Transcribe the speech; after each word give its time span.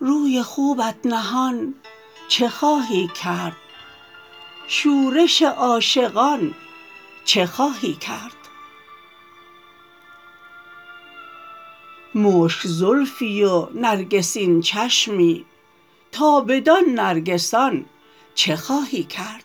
روی 0.00 0.42
خوبت 0.42 0.96
نهان 1.04 1.74
چه 2.28 2.48
خواهی 2.48 3.08
کرد؟ 3.22 3.56
شورش 4.68 5.42
عاشقان 5.42 6.54
چه 7.24 7.46
خواهی 7.46 7.94
کرد؟ 7.94 8.36
مشک 12.14 12.66
زلفی 12.66 13.44
و 13.44 13.68
نرگسین 13.74 14.60
چشمی 14.60 15.44
تا 16.16 16.40
بدان 16.40 16.84
نرگسان 16.84 17.84
چه 18.34 18.56
خواهی 18.56 19.04
کرد؟ 19.04 19.44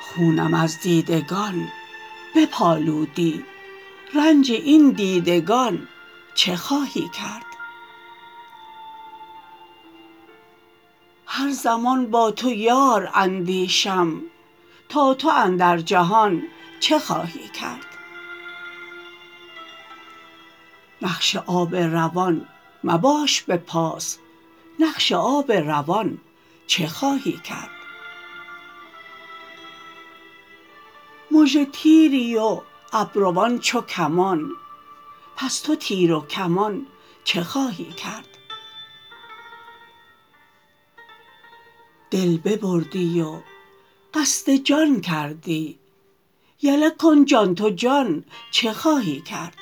خونم 0.00 0.54
از 0.54 0.80
دیدگان 0.80 1.68
بپآلودی 2.36 3.44
رنج 4.14 4.52
این 4.52 4.90
دیدگان 4.90 5.88
چه 6.34 6.56
خواهی 6.56 7.08
کرد؟ 7.08 7.46
هر 11.26 11.50
زمان 11.50 12.10
با 12.10 12.30
تو 12.30 12.52
یار 12.52 13.10
اندیشم 13.14 14.22
تا 14.88 15.14
تو 15.14 15.28
اندر 15.28 15.78
جهان 15.78 16.42
چه 16.80 16.98
خواهی 16.98 17.48
کرد؟ 17.48 17.86
نقش 21.02 21.36
آب 21.36 21.74
روان 21.74 22.46
مباش 22.84 23.42
به 23.42 23.56
پاس 23.56 24.18
نقش 24.78 25.12
آب 25.12 25.52
روان 25.52 26.18
چه 26.66 26.86
خواهی 26.86 27.40
کرد؟ 27.44 27.70
مژه 31.30 31.64
تیری 31.64 32.36
و 32.36 32.60
ابروان 32.92 33.58
چو 33.58 33.80
کمان 33.80 34.50
پس 35.36 35.60
تو 35.60 35.74
تیر 35.74 36.12
و 36.12 36.26
کمان 36.26 36.86
چه 37.24 37.44
خواهی 37.44 37.92
کرد؟ 37.92 38.28
دل 42.10 42.36
ببردی 42.36 43.20
و 43.20 43.40
قصد 44.14 44.52
جان 44.52 45.00
کردی 45.00 45.78
یله 46.62 46.90
کن 46.90 47.24
جان 47.24 47.54
تو 47.54 47.70
جان 47.70 48.24
چه 48.50 48.72
خواهی 48.72 49.20
کرد؟ 49.20 49.54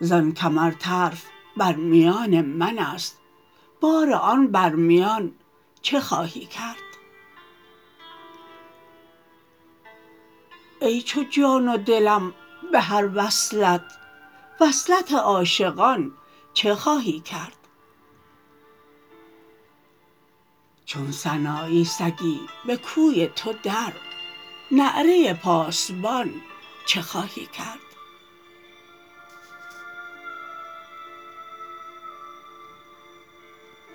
زان 0.00 0.32
کمر 0.32 0.70
طرف 0.70 1.26
بر 1.56 1.74
میان 1.74 2.40
من 2.40 2.78
است. 2.78 3.20
بار 3.80 4.12
آن 4.12 4.46
بر 4.46 4.70
میان 4.70 5.32
چه 5.82 6.00
خواهی 6.00 6.46
کرد؟ 6.46 6.76
ای 10.80 11.02
چو 11.02 11.24
جان 11.24 11.68
و 11.68 11.76
دلم 11.76 12.34
به 12.72 12.80
هر 12.80 13.10
وصلت 13.14 13.82
وصلت 14.60 15.12
عاشقان 15.12 16.12
چه 16.54 16.74
خواهی 16.74 17.20
کرد؟ 17.20 17.56
چون 20.84 21.12
سنایی 21.12 21.84
سگی 21.84 22.40
به 22.66 22.76
کوی 22.76 23.26
تو 23.26 23.52
در 23.62 23.92
نعره 24.70 25.34
پاسبان 25.34 26.30
چه 26.86 27.02
خواهی 27.02 27.46
کرد؟ 27.46 27.95